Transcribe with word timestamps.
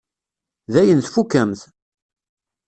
Dayen 0.73 1.01
tfukkemt? 1.01 1.61